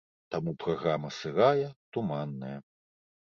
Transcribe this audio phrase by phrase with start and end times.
[0.35, 1.67] Таму праграма сырая,
[1.97, 2.57] туманная.